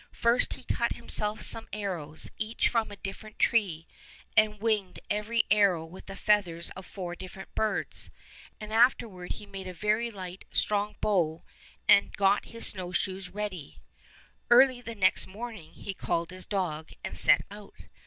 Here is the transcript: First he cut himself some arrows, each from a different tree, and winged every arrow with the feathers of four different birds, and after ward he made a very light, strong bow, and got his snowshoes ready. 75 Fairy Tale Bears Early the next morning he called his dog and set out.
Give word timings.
First 0.17 0.53
he 0.53 0.63
cut 0.63 0.93
himself 0.93 1.43
some 1.43 1.67
arrows, 1.71 2.31
each 2.39 2.69
from 2.69 2.89
a 2.89 2.95
different 2.95 3.37
tree, 3.37 3.87
and 4.35 4.59
winged 4.59 4.99
every 5.11 5.43
arrow 5.51 5.85
with 5.85 6.07
the 6.07 6.15
feathers 6.15 6.71
of 6.71 6.87
four 6.87 7.13
different 7.15 7.53
birds, 7.53 8.09
and 8.59 8.73
after 8.73 9.07
ward 9.07 9.33
he 9.33 9.45
made 9.45 9.67
a 9.67 9.73
very 9.75 10.09
light, 10.09 10.43
strong 10.51 10.95
bow, 11.01 11.43
and 11.87 12.17
got 12.17 12.45
his 12.45 12.65
snowshoes 12.65 13.29
ready. 13.29 13.79
75 14.49 14.49
Fairy 14.49 14.49
Tale 14.49 14.49
Bears 14.49 14.57
Early 14.57 14.81
the 14.95 14.99
next 14.99 15.27
morning 15.27 15.71
he 15.73 15.93
called 15.93 16.31
his 16.31 16.47
dog 16.47 16.93
and 17.03 17.15
set 17.15 17.43
out. 17.51 17.75